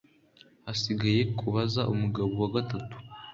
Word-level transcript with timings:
hasigaye 0.65 1.21
kubaza 1.37 1.81
umugabo 1.93 2.31
wa 2.41 2.49
gatatu 2.55 2.95